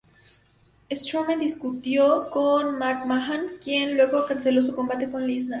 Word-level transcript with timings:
Strowman 0.89 1.39
discutió 1.41 2.27
con 2.31 2.79
McMahon, 2.79 3.41
quien 3.63 3.95
luego 3.95 4.25
canceló 4.25 4.63
su 4.63 4.73
combate 4.73 5.11
con 5.11 5.27
Lesnar. 5.27 5.49